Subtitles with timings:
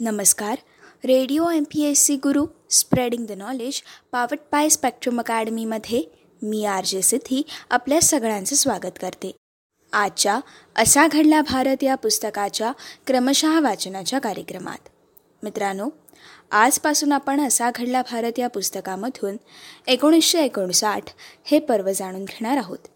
[0.00, 0.58] नमस्कार.
[1.04, 3.80] Radio M P S C Guru spreading the knowledge
[4.12, 6.02] powered by Spectrum अकॅडमीमध्ये
[6.42, 9.30] me R J सिद्धी आपल्या सगळ्यांचं स्वागत करते.
[9.92, 10.40] आजच्या
[10.76, 12.72] असा घडला भारत या पुस्तकाच्या
[13.06, 14.88] क्रमशः वाचनाच्या कार्यक्रमात.
[15.42, 15.88] मित्रांनो
[16.50, 19.36] आजपासून आपण असा घडला भारत या पुस्तकामधून
[19.86, 21.02] एकोणीसशे एकोणसाठ
[21.44, 22.88] हे पर्व जाणून घेणार आहोत.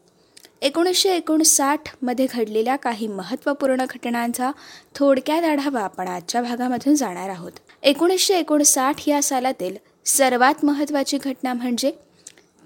[0.63, 4.51] एकोणीसशे एकोणसाठमध्ये घडलेल्या काही महत्त्वपूर्ण घटनांचा
[4.95, 7.53] थोडक्यात आढावा आपण आजच्या भागामधून जाणार आहोत.
[7.83, 11.93] एकोणीसशे एकोणसाठ या सालातील सर्वात महत्त्वाची घटना म्हणजे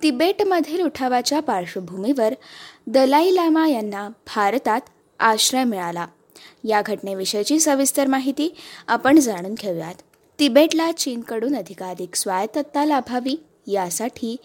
[0.02, 2.34] तिबेटमधील उठावाच्या पार्श्वभूमीवर
[2.86, 4.80] दलाई लामा यांना भारतात
[5.18, 6.06] आश्रय मिळाला.
[6.64, 8.54] या घटनेविषयीची सविस्तर माहिती
[8.88, 9.94] आपण जाणून घेऊयात.
[10.38, 14.36] तिबेटला चीनकडून अधिकाधिक स्वायत्तता लाभावी यासाठी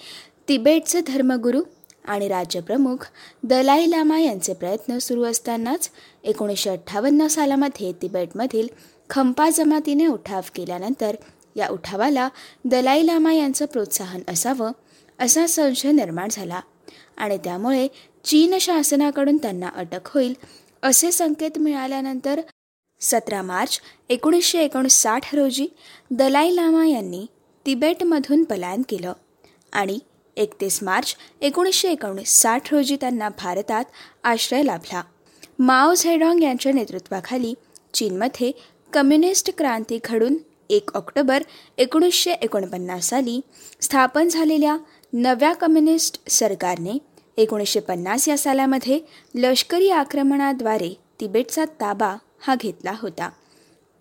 [0.48, 1.62] तिबेटचे धर्मगुरू
[2.06, 2.98] आणि राज्यप्रमुख
[3.44, 5.90] दलाई लामा यांचे प्रयत्न सुरू असतानाच
[6.24, 8.68] एकोणीसशे अठ्ठावन्न सालामध्ये तिबेटमधील
[9.10, 11.16] खंपा जमातीने उठाव केल्यानंतर
[11.56, 12.30] या उठावाला
[12.66, 14.72] दलाई लामा यांचं प्रोत्साहन असावं
[15.20, 16.60] असा संशय निर्माण झाला.
[17.18, 17.88] आणि त्यामुळे
[18.26, 20.34] चीन शासनाकडून त्यांना अटक होईल
[20.84, 22.42] असे संकेत मिळाल्यानंतर
[23.02, 25.68] सतरा मार्च एकोणीसशे एकोणसाठ रोजी
[26.12, 27.26] दलाई लामा यांनी
[27.66, 29.14] तिबेटमधून पलायन केलं
[29.72, 30.00] आणि
[30.38, 33.86] एकतीस मार्च एकोणीसशे एकोणसाठ रोजी त्यांना भारतात
[34.24, 35.02] आश्रय लाभला.
[35.60, 37.54] माओ झेडॉंग यांच्या नेतृत्वाखाली
[37.94, 38.52] चीनमध्ये
[38.94, 40.38] कम्युनिस्ट क्रांती घडून
[40.70, 41.44] एक ऑक्टोबर
[41.78, 43.42] एकोणीसशे एकोणपन्नास साली
[43.82, 44.78] स्थापन झालेल्या
[45.14, 46.98] नव्या कम्युनिस्ट सरकारने
[47.38, 49.00] एकोणीसशे पन्नास या सालामध्ये
[49.36, 53.30] लष्करी आक्रमणाद्वारे तिबेटचा ताबा हा घेतला होता.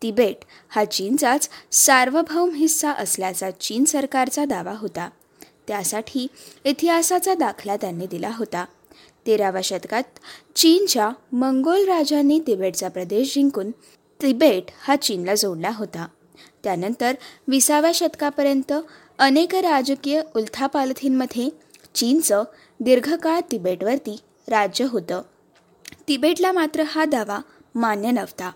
[0.02, 0.36] तिबेट
[0.68, 5.10] हा चीनचाच सार्वभौम हिस्सा असल्याचा चीन सरकारचा दावा होता.
[5.70, 6.26] त्यासाठी
[6.64, 8.64] इतिहासाचा दाखला त्यांनी दिला होता.
[9.26, 10.02] तेराव्या शतकात
[10.56, 13.70] चीनच्या मंगोल राजांनी तिबेटचा प्रदेश जिंकून
[14.22, 16.06] तिबेट हा चीनला जोडला होता.
[16.64, 17.14] त्यानंतर
[17.48, 18.72] विसाव्या शतकापर्यंत
[19.18, 21.48] अनेक राजकीय उलथापालथींमध्ये
[21.94, 22.44] चीनचं
[22.80, 24.16] दीर्घकाळ तिबेटवरती
[24.48, 25.22] राज्य होतं.
[26.08, 27.38] तिबेटला मात्र हा दावा
[27.74, 28.50] मान्य नव्हता.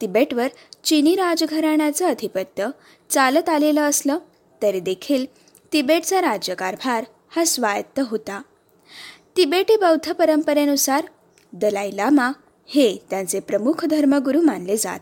[0.00, 0.48] तिबेटवर
[0.84, 2.66] चीनी राजघराण्याचं आधिपत्य
[3.10, 4.18] चालत आलेलं असलं
[4.62, 5.26] तरी देखील
[5.72, 7.04] तिबेटचा राज्यकारभार
[7.36, 8.42] हा स्वायत्त होता.
[9.36, 11.06] तिबेटी बौद्ध परंपरेनुसार
[11.52, 12.32] दलाई लामा
[12.66, 15.00] हे त्यांचे प्रमुख धर्मगुरू मानले जात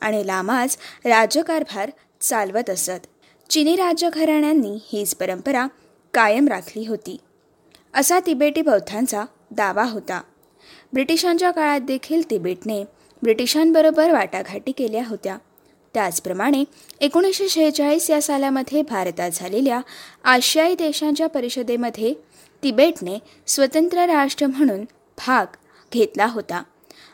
[0.00, 3.06] आणि लामाच राज्यकारभार चालवत असत.
[3.50, 5.66] चिनी राज्यघराण्यांनी हीच परंपरा
[6.14, 7.16] कायम राखली होती.
[7.94, 10.22] असा तिबेटी बौद्धांचा दावा होता.
[10.92, 12.84] ब्रिटिशांच्या काळात देखील तिबेटने
[13.22, 15.38] ब्रिटिशांबरोबर वाटाघाटी केल्या होत्या.
[15.94, 16.64] त्याचप्रमाणे
[17.00, 19.80] एकोणीसशे शेहेचाळीस या सालामध्ये भारतात झालेल्या
[20.24, 22.14] आशियाई देशांच्या परिषदेमध्ये
[22.62, 24.82] तिबेटने स्वतंत्र राष्ट्र म्हणून
[25.26, 25.46] भाग
[25.92, 26.62] घेतला होता.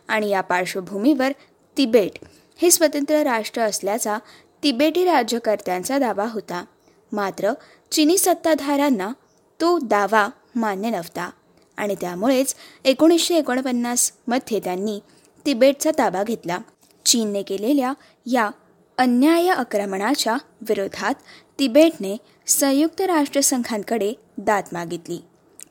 [0.09, 1.33] आणि या पार्श्वभूमीवर
[1.77, 2.19] तिबेट
[2.63, 4.19] हे स्वतंत्र राष्ट्र असल्याचा
[4.63, 6.65] तिबेटी राज्यकर्त्यांचा दावा होता.
[7.13, 7.53] मात्र
[7.91, 9.13] चिनी सत्ताधाऱ्यांना
[9.61, 11.31] तो दावा मान्य नव्हता.
[11.77, 12.55] आणि त्यामुळेच
[12.85, 15.01] एकोणीसशे एकोणपन्नासमध्ये त्यांनी
[15.47, 16.59] तिबेटचा ताबा घेतला.
[17.05, 17.93] चीनने केलेल्या
[18.27, 18.51] या
[18.99, 21.15] अन्याय आक्रमणाच्या विरोधात
[21.59, 22.17] तिबेटने
[22.47, 25.19] संयुक्त राष्ट्रसंघांकडे दात मागितली.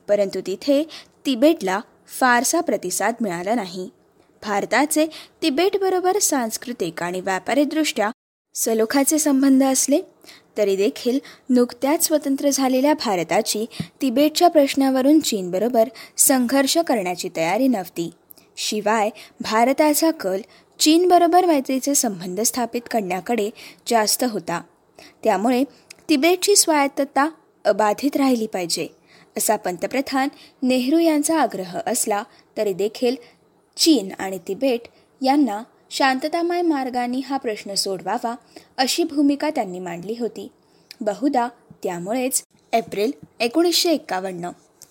[0.07, 0.84] परंतु तिथे
[1.25, 3.89] तिबेटला फारसा प्रतिसाद मिळाला नाही.
[4.44, 5.06] भारताचे
[5.41, 8.11] तिबेटबरोबर सांस्कृतिक आणि व्यापारीदृष्ट्या
[8.56, 10.00] सलोखाचे संबंध असले
[10.57, 11.19] तरी देखील
[11.50, 13.66] नुकत्याच स्वतंत्र झालेल्या भारताची
[14.01, 18.11] तिबेटच्या प्रश्नावरून चीनबरोबर संघर्ष करण्याची तयारी नव्हती.
[18.57, 19.09] शिवाय
[19.40, 20.41] भारताचा कल
[20.79, 23.50] चीनबरोबर मैत्रीचे संबंध स्थापित करण्याकडे
[23.88, 24.61] जास्त होता.
[25.23, 25.63] त्यामुळे
[26.09, 27.29] तिबेटची स्वायत्तता
[27.66, 28.88] अबाधित राहिली पाहिजे
[29.38, 30.29] असा पंतप्रधान
[30.63, 32.23] नेहरू यांचा आग्रह असला
[32.57, 33.16] तरी देखील
[33.78, 34.81] चीन आणि तिबेट
[35.22, 35.61] यांना
[35.91, 38.35] शांततामय मार्गाने हा प्रश्न सोडवावा
[38.78, 40.47] अशी भूमिका त्यांनी मांडली होती.
[41.01, 41.47] बहुधा
[41.84, 44.50] त्यामुळेच एप्रिल एकोणीसशे एक्कावन्न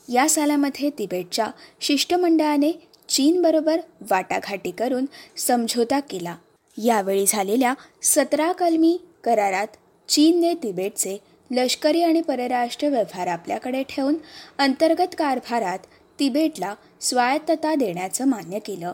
[0.09, 1.47] या सालामध्ये तिबेटच्या
[1.81, 2.73] शिष्टमंडळाने
[3.13, 3.81] चीनबरोबर
[4.11, 5.07] वाटाघाटी करून
[5.37, 6.37] समझोता केला.
[6.85, 9.67] यावेळी झालेल्या सतरा कलमी करारात
[10.09, 11.17] चीनने तिबेटचे
[11.51, 14.15] लष्करी आणि परराष्ट्र व्यवहार आपल्याकडे ठेवून
[14.59, 15.79] अंतर्गत कारभारात
[16.19, 18.93] तिबेटला स्वायत्तता देण्याचं मान्य केलं.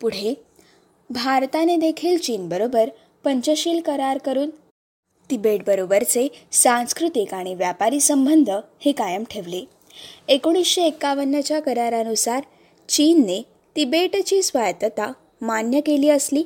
[0.00, 0.34] पुढे
[1.10, 2.90] भारताने देखील चीनबरोबर
[3.24, 4.50] पंचशील करार करून
[5.30, 8.50] तिबेटबरोबरचे सांस्कृतिक आणि व्यापारी संबंध
[8.80, 9.64] हे कायम ठेवले.
[10.28, 12.42] एकोणीसशे एक्कावन्नच्या करारानुसार
[12.90, 13.42] चीनने
[13.76, 16.42] तिबेटची स्वायत्तता मान्य केली असली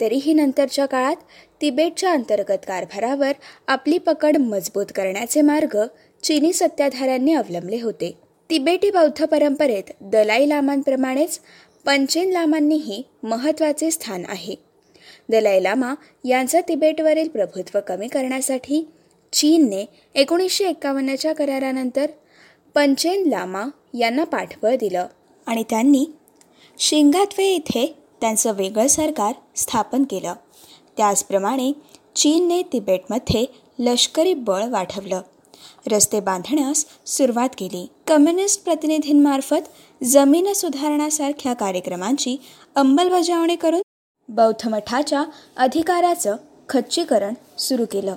[0.00, 1.16] तरीही नंतरच्या काळात
[1.60, 3.32] तिबेटच्या अंतर्गत कारभारावर
[3.68, 5.76] आपली पकड मजबूत करण्याचे मार्ग
[6.22, 8.12] चीनी सत्ताधाऱ्यांनी अवलंबले होते.
[8.50, 11.40] तिबेटी बौद्ध परंपरेत दलाई लामांप्रमाणेच
[11.84, 14.54] पंचेन लामांनीही महत्त्वाचे स्थान आहे.
[15.28, 15.94] दलाई लामा
[16.24, 18.86] यांचा तिबेटवरील प्रभुत्व कमी करण्यासाठी
[19.32, 22.06] चीनने एकोणीसशे एक्कावन्नच्या करारानंतर
[22.74, 23.64] पंचेन लामा
[23.98, 25.06] यांना पाठबळ दिलं.
[25.46, 26.06] आणि त्यांनी
[26.78, 30.34] शिंगात्वे इथे त्यांचं वेगळं सरकार स्थापन केलं.
[30.96, 31.72] त्याचप्रमाणे
[32.16, 33.46] चीनने तिबेटमध्ये
[33.78, 35.20] लष्करी बळ वाढवलं.
[35.92, 37.86] रस्ते बांधण्यास सुरुवात केली.
[38.06, 42.36] कम्युनिस्ट प्रतिनिधींमार्फत जमीन सुधारणासारख्या कार्यक्रमांची
[42.74, 43.82] अंमलबजावणी करून
[44.28, 45.24] बौद्ध मठाच्या
[45.56, 46.36] अधिकाराचं
[46.68, 48.14] खच्चीकरण सुरू केलं.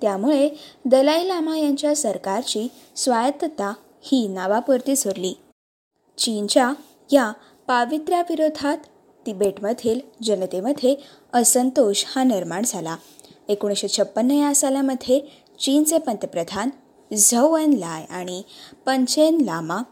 [0.00, 0.48] त्यामुळे
[0.84, 3.72] दलाई लामा यांच्या सरकारची स्वायत्तता
[4.02, 5.34] ही नावापुरती सुरली.
[6.18, 6.72] चीनच्या
[7.12, 7.30] या
[7.66, 8.78] पावित्र्याविरोधात
[9.26, 10.94] तिबेटमधील जनतेमध्ये
[11.32, 12.96] असंतोष हा निर्माण झाला.
[13.48, 15.20] एकोणीसशे छप्पन्न या सालामध्ये
[15.60, 16.70] चीनचे पंतप्रधान
[17.10, 18.42] झौ एन लाय आणि
[18.86, 19.82] पंचेन लामा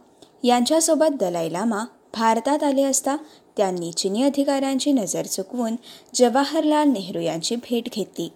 [0.44, 1.84] यांच्यासोबत दलाई लामा
[2.14, 3.16] भारतात आले असता
[3.56, 5.76] त्यांनी चिनी अधिकाऱ्यांची नजर चुकवून
[6.14, 8.28] जवाहरलाल नेहरू यांची भेट घेतली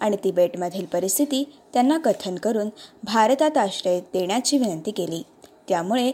[0.00, 1.42] आणि तिबेटमधील परिस्थिती
[1.72, 2.68] त्यांना कथन करून
[3.04, 5.22] भारतात आश्रय देण्याची विनंती केली.
[5.68, 6.10] त्यामुळे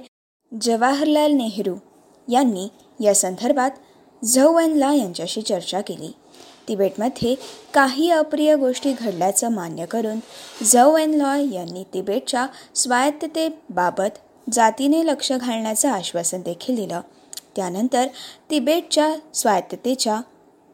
[0.54, 1.74] जवाहरलाल नेहरू
[2.28, 2.68] यांनी
[3.04, 3.70] या संदर्भात
[4.24, 6.12] झौवनला यांच्याशी चर्चा केली.
[6.68, 7.34] तिबेटमध्ये
[7.74, 10.18] काही अप्रिय गोष्टी घडल्याचं मान्य करून
[10.64, 14.18] झौ एन लॉय यांनी तिबेटच्या स्वायत्ततेबाबत
[14.52, 17.00] जातीने लक्ष घालण्याचं आश्वासन देखील दिलं.
[17.56, 18.06] त्यानंतर
[18.50, 20.20] तिबेटच्या स्वायत्ततेच्या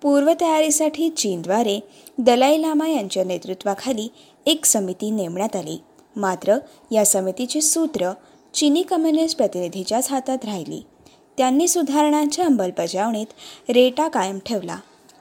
[0.02, 1.80] पूर्वतयारीसाठी चीनद्वारे
[2.18, 4.08] दलाई लामा यांच्या नेतृत्वाखाली
[4.46, 5.78] एक समिती नेमण्यात आली.
[6.16, 6.56] मात्र
[6.90, 8.12] या समितीची सूत्र
[8.56, 10.86] चिनी कम्युनिस्ट प्रतिनिधीच्याच हातात राहिली.
[11.38, 13.26] त्यांनी सुधारणांच्या अंमलबजावणीत
[13.68, 14.76] रेटा कायम ठेवला.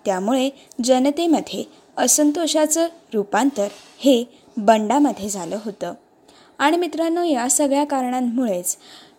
[0.06, 0.50] त्यामुळे
[0.84, 1.64] जनतेमध्ये
[1.98, 3.68] असंतोषाचं रूपांतर
[4.00, 4.24] हे
[4.58, 5.94] बंडामध्ये झालं होतं.
[6.60, 8.78] आणि मित्रांनो या सगळ्या कारणांमुळेच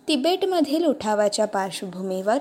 [0.09, 2.39] तिबेटमधील उठावाच्या पार्श्वभूमीवर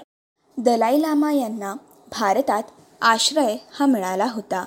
[0.57, 1.73] दलाई लामा यांना
[2.11, 2.63] भारतात
[3.01, 4.65] आश्रय हा मिळाला होता.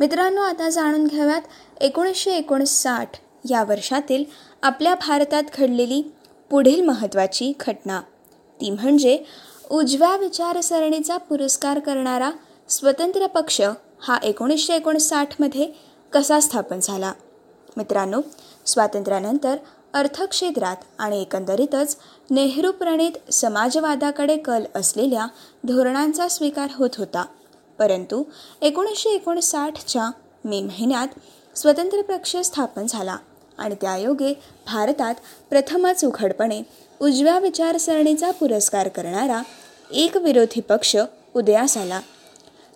[0.00, 1.42] मित्रांनो आता जाणून घ्याव्यात
[1.80, 3.16] एकोणीसशे एकोणसाठ
[3.50, 4.24] या वर्षातील
[4.62, 6.02] आपल्या भारतात घडलेली
[6.50, 8.00] पुढील महत्त्वाची घटना.
[8.60, 9.24] ती म्हणजे
[9.70, 12.30] उजव्या विचारसरणीचा पुरस्कार करणारा
[12.68, 13.60] स्वतंत्र पक्ष
[14.00, 15.68] हा एकोणीसशे एकोणसाठमध्ये
[16.12, 17.12] कसा स्थापन झाला?
[17.76, 18.20] मित्रांनो
[18.66, 19.56] स्वातंत्र्यानंतर
[19.94, 21.96] अर्थक्षेत्रात आणि एकंदरीतच
[22.30, 25.26] नेहरू प्रणित समाजवादाकडे कल असलेल्या
[25.64, 27.24] धोरणांचा स्वीकार होत होता.
[27.78, 28.22] परंतु
[28.62, 30.10] एकोणीसशे एकोणसाठच्या
[30.44, 31.08] मे महिन्यात
[31.58, 33.16] स्वतंत्र पक्ष स्थापन झाला.
[33.58, 34.32] आणि त्यायोगे
[34.66, 35.14] भारतात
[35.50, 36.62] प्रथमच उघडपणे
[37.00, 39.42] उजव्या विचारसरणीचा पुरस्कार करणारा
[39.92, 40.96] एक विरोधी पक्ष
[41.34, 42.00] उदयास आला.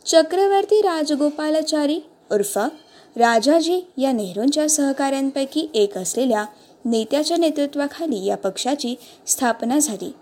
[0.06, 2.00] चक्रवर्ती राजगोपालाचारी
[2.31, 2.58] उर्फ
[3.17, 6.44] राजाजी या नेहरूंच्या सहकाऱ्यांपैकी एक असलेल्या
[6.84, 8.94] नेत्याच्या नेतृत्वाखाली या पक्षाची
[9.26, 10.14] स्थापना झाली.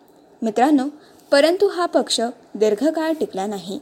[0.43, 0.85] मित्रांनो
[1.31, 2.21] परंतु हा पक्ष
[2.55, 3.79] दीर्घकाळ टिकला नाही.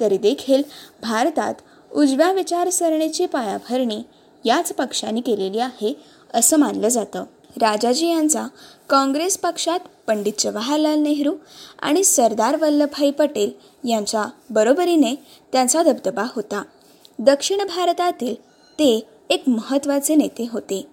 [0.00, 0.62] तरी देखील
[1.02, 1.54] भारतात
[1.92, 4.02] उजव्या विचारसरणीची पायाभरणी
[4.44, 5.92] याच पक्षाने केलेली आहे
[6.34, 7.24] असं मानलं जातं.
[7.56, 8.46] राजाजी यांचा
[8.90, 11.34] काँग्रेस पक्षात पंडित जवाहरलाल नेहरू
[11.82, 13.50] आणि सरदार वल्लभभाई पटेल
[13.88, 15.14] यांच्या बरोबरीने
[15.52, 16.62] त्यांचा दबदबा होता.
[17.18, 18.34] दक्षिण भारतातील
[18.78, 20.86] ते एक महत्त्वाचे नेते होते.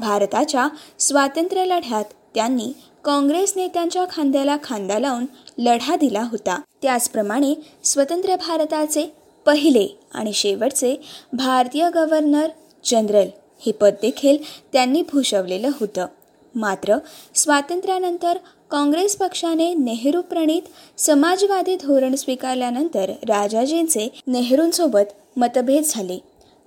[0.00, 0.68] भारताच्या
[0.98, 2.04] स्वातंत्र्यलढ्यात
[2.34, 2.72] त्यांनी
[3.04, 5.26] काँग्रेस नेत्यांच्या खांद्याला खांदा लावून
[5.58, 6.60] लढा दिला होता.
[6.82, 7.54] त्याचप्रमाणे
[7.84, 9.14] स्वतंत्र भारताचे
[9.46, 11.00] पहिले आणि शेवटचे
[11.32, 12.48] भारतीय गव्हर्नर
[12.84, 14.36] जनरल हे पद देखील
[14.72, 16.06] त्यांनी भूषवलेलं होतं.
[16.54, 16.96] मात्र
[17.34, 18.38] स्वातंत्र्यानंतर
[18.70, 20.62] काँग्रेस पक्षाने नेहरू प्रणित
[20.98, 26.18] समाजवादी धोरण स्वीकारल्यानंतर राजाजींचे नेहरूंसोबत मतभेद झाले.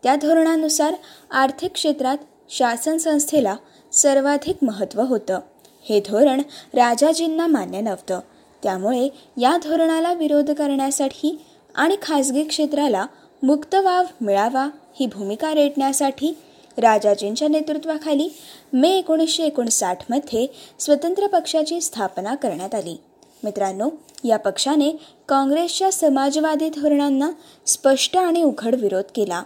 [0.03, 0.93] त्या धोरणानुसार
[1.31, 2.17] आर्थिक क्षेत्रात
[2.49, 3.55] शासन संस्थेला
[3.91, 5.39] सर्वाधिक महत्त्व होतं.
[5.89, 6.41] हे धोरण
[6.73, 8.19] राजाजींना मान्य नव्हतं.
[8.63, 9.09] त्यामुळे
[9.41, 11.39] या धोरणाला विरोध करण्यासाठी
[11.75, 13.05] आणि खाजगी क्षेत्राला
[13.43, 16.37] मुक्त वाव मिळावा ही भूमिका रेटण्यासाठी
[16.77, 18.29] राजाजींच्या नेतृत्वाखाली
[18.73, 20.47] मे एकोणीसशे एकोणसाठमध्ये
[20.79, 22.95] स्वतंत्र पक्षाची स्थापना करण्यात आली.
[23.43, 23.89] मित्रांनो
[24.23, 24.91] या पक्षाने
[25.29, 27.29] काँग्रेसच्या समाजवादी धोरणांना
[27.65, 29.43] स्पष्ट आणि उघड विरोध केला.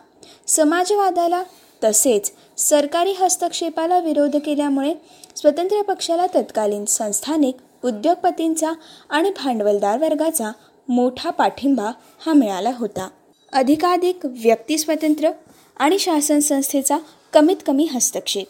[0.48, 1.44] समाजवादाला
[1.84, 4.94] तसेच सरकारी हस्तक्षेपाला विरोध केल्यामुळे
[5.36, 8.72] स्वतंत्र पक्षाला तत्कालीन संस्थानिक उद्योगपतींचा
[9.10, 10.52] आणि भांडवलदार वर्गाचा
[10.90, 11.92] मोठा पाठिंबा
[12.26, 13.10] हा मिळाला होता.
[13.54, 15.32] अधिकाधिक व्यक्तिस्वातंत्र्य
[15.78, 16.98] आणि शासन संस्थेचा
[17.34, 18.48] कमीत कमी हस्तक्षेप.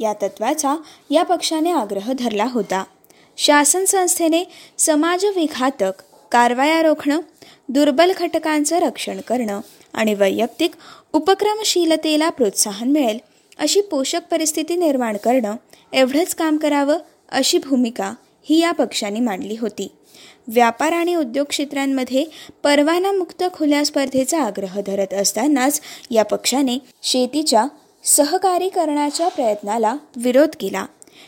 [0.00, 0.76] या तत्वाचा
[1.10, 2.84] या पक्षाने आग्रह धरला होता.
[3.36, 4.44] शासन संस्थेने
[4.78, 5.92] समाजविघातक
[6.32, 7.20] कारवाया रोखणं
[7.68, 9.60] दुर्बल घटकांचं रक्षण करणं
[9.92, 10.70] आणि वैयक्तिक
[11.12, 13.18] उपक्रमशीलतेला प्रोत्साहन मिळेल
[13.58, 15.56] अशी पोषक परिस्थिती निर्माण करणं
[15.92, 16.96] एवढंच काम करावं
[17.28, 19.88] अशी भूमिका ही या पक्षाने मांडली होती.
[20.48, 22.24] व्यापार आणि उद्योग क्षेत्रांमध्ये
[22.62, 25.80] परवानामुक्त खुल्या स्पर्धेचा आग्रह धरत असतानाच
[26.10, 27.66] या पक्षाने शेतीच्या
[28.04, 30.86] सहकारीकरणाच्या प्रयत्नाला विरोध केला.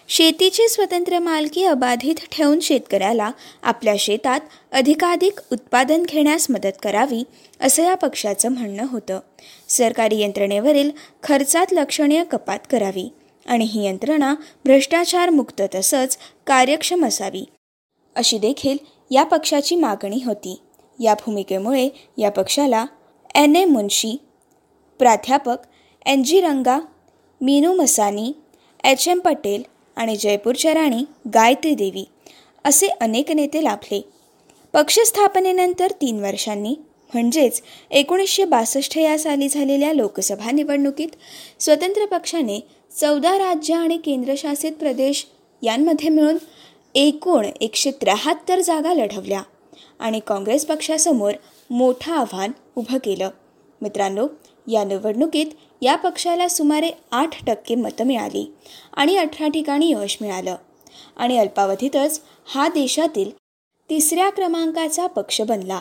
[0.09, 3.31] शेतीची स्वतंत्र मालकी अबाधित ठेवून शेतकऱ्याला
[3.63, 4.41] आपल्या शेतात
[4.73, 7.25] अधिकाधिक उत्पादन घेण्यास मदत करावी
[7.61, 9.21] असं या पक्षाचं म्हणणं होतं.
[9.69, 10.91] सरकारी यंत्रणेवरील
[11.23, 13.13] खर्चात लक्षणीय कपात करावी
[13.47, 17.45] आणि ही यंत्रणा भ्रष्टाचारमुक्त तसंच कार्यक्षम असावी.
[18.17, 18.77] अशी देखील
[19.11, 20.61] या पक्षाची मागणी होती.
[21.01, 22.85] या भूमिकेमुळे या पक्षाला
[23.35, 23.57] एन.
[23.57, 23.65] ए.
[23.65, 24.17] मुन्शी
[24.99, 25.57] प्राध्यापक
[26.07, 26.23] N.
[26.23, 26.41] G.
[26.41, 26.79] Ranga
[27.41, 28.33] Minoo Masani
[28.85, 29.09] H.
[29.09, 29.19] M.
[29.19, 29.63] Patel
[29.97, 32.05] आणि जयपूरच्या राणी गायत्री देवी
[32.65, 34.01] असे अनेक नेते लाभले.
[34.73, 36.75] पक्षस्थापनेनंतर तीन वर्षांनी
[37.15, 41.09] म्हणजेच एकोणीसशे बासष्ट या साली झालेल्या लोकसभा निवडणुकीत
[41.61, 42.61] स्वतंत्र पक्षाने
[43.01, 45.27] चौदा राज्य आणि केंद्रशासित प्रदेश
[45.63, 46.37] यांमध्ये मिळून
[46.95, 49.43] एकूण एकशे त्र्याहत्तर जागा लढवल्या
[49.99, 51.33] आणि काँग्रेस पक्षासमोर
[51.71, 53.31] मोठं आव्हान उभं केलं.
[53.81, 54.27] मित्रांनो
[54.69, 55.47] या निवडणुकीत
[55.83, 58.47] या पक्षाला सुमारे आठ टक्के मतं मिळाली
[58.93, 60.57] आणि अठरा ठिकाणी यश मिळालं.
[61.17, 63.31] आणि अल्पावधीतच हा देशातील
[63.91, 65.81] तिसऱ्या क्रमांकाचा पक्ष बनला.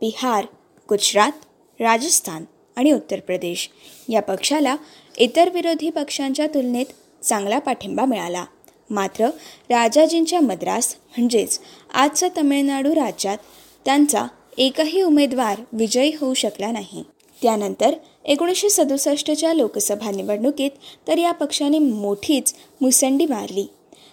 [0.00, 0.46] बिहार
[0.88, 1.32] गुजरात
[1.80, 2.44] राजस्थान
[2.76, 3.68] आणि उत्तर प्रदेश
[4.08, 4.76] या पक्षाला
[5.18, 8.44] इतर विरोधी पक्षांच्या तुलनेत चांगला पाठिंबा मिळाला.
[8.90, 9.26] मात्र
[9.70, 11.58] राजाजींच्या मद्रास म्हणजेच
[11.94, 13.38] आजचा तमिळनाडू राज्यात
[13.84, 14.26] त्यांचा
[14.58, 17.02] एकही उमेदवार विजयी होऊ शकला नाही.
[17.42, 17.94] त्यानंतर
[18.24, 20.70] एकोणीसशे सदुसष्टच्या लोकसभा निवडणुकीत
[21.08, 23.66] तर या पक्षाने मोठीच मुसंडी मारली.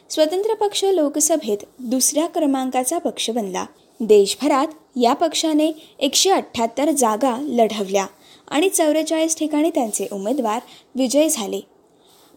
[0.09, 3.65] स्वतंत्र पक्ष लोकसभेत दुसऱ्या क्रमांकाचा पक्ष बनला.
[3.99, 8.05] देशभरात या पक्षाने एकशे अठ्ठ्याहत्तर जागा लढवल्या
[8.47, 10.59] आणि चौवेचाळीस ठिकाणी त्यांचे उमेदवार
[10.95, 11.59] विजयी झाले.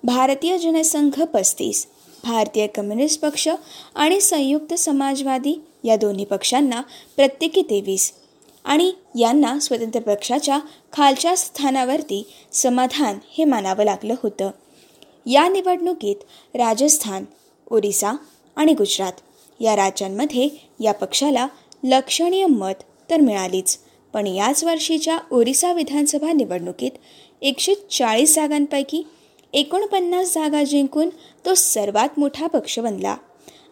[0.05, 1.87] भारतीय जनसंघ पस्तीस
[2.25, 3.49] भारतीय कम्युनिस्ट पक्ष
[3.95, 6.81] आणि संयुक्त समाजवादी या दोन्ही पक्षांना
[7.17, 8.13] प्रत्येकी तेवीस.
[8.65, 10.59] आणि यांना स्वतंत्र पक्षाच्या
[10.93, 14.51] खालच्या स्थानावरती समाधान हे मानावं लागलं होतं.
[15.27, 16.17] या निवडणुकीत
[16.55, 17.25] राजस्थान
[17.71, 18.13] ओरिसा
[18.57, 19.13] आणि गुजरात
[19.61, 20.49] या राज्यांमध्ये
[20.81, 21.47] या पक्षाला
[21.85, 23.79] लक्षणीय मत तर मिळालीच.
[24.13, 26.91] पण याच वर्षीच्या ओरिसा विधानसभा निवडणुकीत
[27.43, 29.03] एकशे चाळीस जागांपैकी
[29.53, 31.09] एकोणपन्नास जागा जिंकून
[31.47, 33.17] तो सर्वात मोठा पक्ष बनला.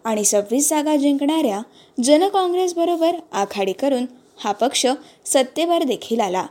[0.04, 1.60] आणि सव्वीस जागा जिंकणाऱ्या
[2.04, 4.06] जन काँग्रेसबरोबर आघाडी करून
[4.36, 4.86] हा पक्ष
[5.26, 6.46] सत्तेवर देखील आला.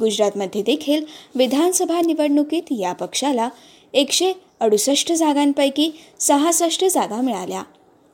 [0.00, 1.04] गुजरातमध्ये देखील
[1.34, 3.48] विधानसभा निवडणुकीत या पक्षाला
[3.92, 5.90] एकशे अडुसष्ट जागांपैकी
[6.20, 7.62] सहासष्ट जागा मिळाल्या.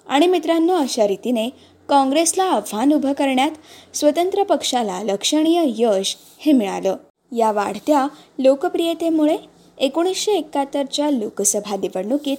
[0.07, 1.49] आणि मित्रांनो अशा रीतीने
[1.89, 3.51] काँग्रेसला आव्हान उभं करण्यात
[3.97, 6.97] स्वतंत्र पक्षाला लक्षणीय यश हे मिळालं.
[7.37, 8.07] या वाढत्या
[8.39, 9.37] लोकप्रियतेमुळे
[9.79, 12.37] एकोणीसशे एकाहत्तरच्या लोकसभा निवडणुकीत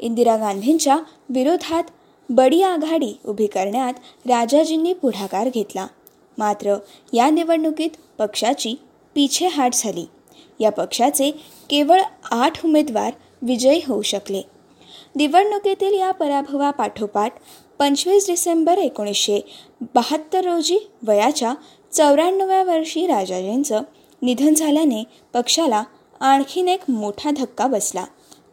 [0.00, 0.96] इंदिरा गांधींच्या
[1.28, 1.84] विरोधात
[2.30, 3.94] बडी आघाडी उभी करण्यात
[4.26, 5.86] राजाजींनी पुढाकार घेतला.
[6.38, 6.76] मात्र
[7.12, 8.74] या निवडणुकीत पक्षाची
[9.14, 10.04] पिछेहाट झाली.
[10.60, 11.30] या पक्षाचे
[11.70, 12.00] केवळ
[12.30, 14.42] आठ उमेदवार विजयी होऊ शकले.
[15.16, 17.32] निवडणुकीतील या पराभवापाठोपाठ
[17.78, 19.40] पंचवीस डिसेंबर एकोणीसशे
[19.94, 21.54] बहात्तर रोजी वयाच्या
[21.92, 23.82] चौऱ्याण्णव्या वर्षी राजाजींचं
[24.22, 25.02] निधन झाल्याने
[25.32, 25.82] पक्षाला
[26.22, 28.04] आणखीन एक मोठा धक्का बसला.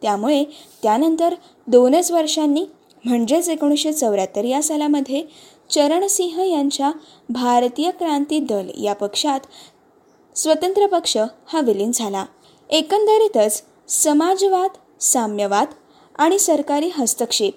[0.02, 0.44] त्यामुळे
[0.82, 1.34] त्यानंतर
[1.66, 2.66] दोनच वर्षांनी
[3.04, 5.22] म्हणजेच एकोणीसशे चौऱ्याहत्तर या सालामध्ये
[5.70, 6.90] चरणसिंह यांच्या
[7.28, 9.40] भारतीय क्रांती दल या पक्षात
[10.36, 12.24] स्वतंत्र पक्ष हा विलीन झाला.
[12.70, 15.66] एकंदरीतच समाजवाद साम्यवाद
[16.18, 17.54] आणि सरकारी हस्तक्षेप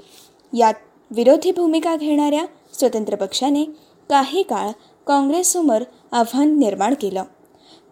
[0.53, 0.73] यात
[1.11, 3.63] विरोधी भूमिका घेणाऱ्या स्वतंत्र पक्षाने
[4.09, 4.69] काही काळ
[5.07, 7.23] काँग्रेससमोर आव्हान निर्माण केलं.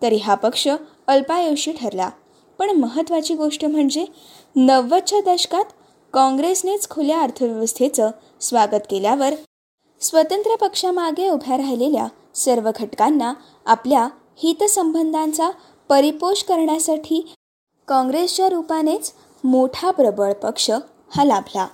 [0.01, 0.67] तरी हा पक्ष
[1.07, 2.09] अल्पायुषी ठरला.
[2.59, 4.05] पण महत्त्वाची गोष्ट म्हणजे
[4.55, 5.65] नव्वदच्या दशकात
[6.13, 9.33] काँग्रेसनेच खुल्या अर्थव्यवस्थेचं स्वागत केल्यावर
[10.01, 13.33] स्वतंत्र पक्षामागे उभ्या राहिलेल्या सर्व घटकांना
[13.65, 15.49] आपल्या हितसंबंधांचा
[15.89, 17.33] परिपोष करण्यासाठी
[17.87, 20.69] काँग्रेसच्या रूपानेच मोठा प्रबळ पक्ष
[21.15, 21.67] हा लाभला.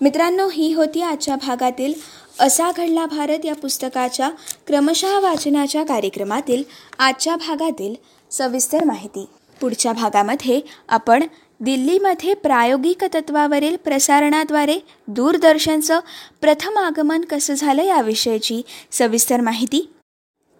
[0.00, 1.92] मित्रांनो ही होती आजच्या भागातील
[2.40, 4.30] असा घडला भारत या पुस्तकाच्या
[4.66, 6.62] क्रमशः वाचनाच्या कार्यक्रमातील
[6.98, 7.94] आजच्या भागातील
[8.30, 9.24] सविस्तर माहिती.
[9.60, 11.22] पुढच्या भागामध्ये आपण
[11.60, 14.78] दिल्लीमध्ये प्रायोगिक तत्वावरील प्रसारणाद्वारे
[15.08, 16.00] दूरदर्शनचं
[16.40, 18.60] प्रथम आगमन कसं झालं याविषयीची
[18.92, 19.80] सविस्तर माहिती.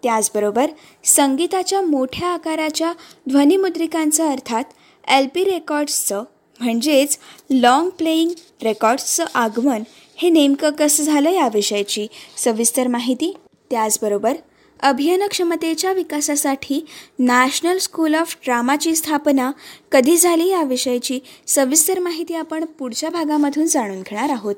[0.02, 0.70] त्याचबरोबर
[1.04, 2.92] संगीताच्या मोठ्या आकाराच्या
[3.28, 4.64] ध्वनिमुद्रिकांचं अर्थात
[5.08, 6.22] एल पी रेकॉर्ड्सचं
[6.60, 7.18] म्हणजेच
[7.50, 8.30] लाँग प्लेईंग
[8.62, 9.82] रेकॉर्ड्सचं आगमन
[10.18, 12.06] हे नेमकं कसं झालं याविषयीची
[12.44, 13.32] सविस्तर माहिती.
[13.70, 14.34] त्याचबरोबर
[14.80, 16.84] अभिनयक्षमतेच्या विकासासाठी
[17.18, 19.50] नॅशनल स्कूल ऑफ ड्रामाची स्थापना
[19.92, 24.54] कधी झाली याविषयीची सविस्तर माहिती आपण पुढच्या भागामधून जाणून घेणार आहोत.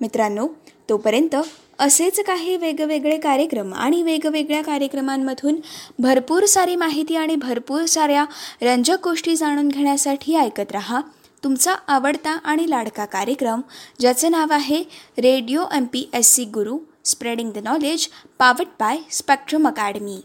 [0.00, 0.46] मित्रांनो
[0.88, 1.36] तोपर्यंत
[1.78, 5.56] असेच काही वेगवेगळे कार्यक्रम आणि वेगवेगळ्या कार्यक्रमांमधून
[5.98, 8.24] भरपूर सारी माहिती आणि भरपूर साऱ्या
[8.62, 11.00] रंजक गोष्टी जाणून घेण्यासाठी ऐकत रहा.
[11.44, 13.60] तुमचा आवडता आणि लाडका कार्यक्रम
[14.00, 14.82] ज्याचं नाव आहे
[15.18, 16.78] radio M P S C Guru.
[17.04, 20.20] Spreading the knowledge powered by Spectrum Academy